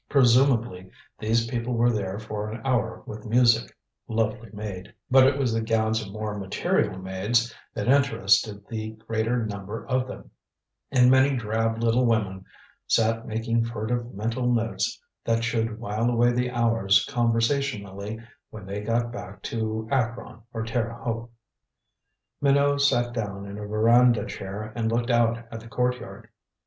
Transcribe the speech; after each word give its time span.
Presumably 0.09 0.89
these 1.19 1.45
people 1.45 1.75
were 1.75 1.91
there 1.91 2.17
for 2.17 2.49
an 2.49 2.59
hour 2.65 3.03
with 3.05 3.23
music, 3.27 3.77
lovely 4.07 4.49
maid. 4.51 4.91
But 5.11 5.27
it 5.27 5.37
was 5.37 5.53
the 5.53 5.61
gowns 5.61 6.01
of 6.01 6.11
more 6.11 6.39
material 6.39 6.97
maids 6.97 7.53
that 7.75 7.87
interested 7.87 8.65
the 8.67 8.93
greater 8.93 9.45
number 9.45 9.85
of 9.85 10.07
them, 10.07 10.31
and 10.91 11.11
many 11.11 11.35
drab 11.37 11.83
little 11.83 12.03
women 12.07 12.45
sat 12.87 13.27
making 13.27 13.65
furtive 13.65 14.11
mental 14.15 14.51
notes 14.51 14.99
that 15.23 15.43
should 15.43 15.77
while 15.77 16.09
away 16.09 16.31
the 16.31 16.49
hours 16.49 17.05
conversationally 17.05 18.19
when 18.49 18.65
they 18.65 18.81
got 18.81 19.11
back 19.11 19.43
to 19.43 19.87
Akron 19.91 20.41
or 20.51 20.63
Terre 20.63 20.95
Haute. 20.95 21.29
Minot 22.41 22.81
sat 22.81 23.13
down 23.13 23.45
in 23.45 23.59
a 23.59 23.67
veranda 23.67 24.25
chair 24.25 24.73
and 24.75 24.91
looked 24.91 25.11
out 25.11 25.37
at 25.51 25.59
the 25.59 25.67
courtyard. 25.69 26.27